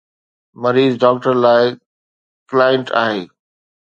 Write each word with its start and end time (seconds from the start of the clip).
مريض 0.63 0.91
ڊاڪٽر 1.03 1.33
لاء 1.43 1.63
"ڪائنٽ" 2.51 2.87
آهي. 3.03 3.19